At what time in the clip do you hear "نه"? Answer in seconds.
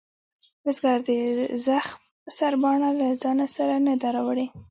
3.87-3.93